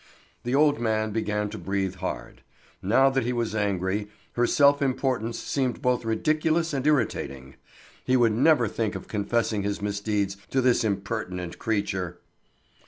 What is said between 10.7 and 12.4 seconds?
impertinent creature!